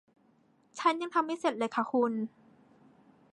[0.79, 2.13] ฉันยังทำไม่เสร็จเลยค่ะคุณ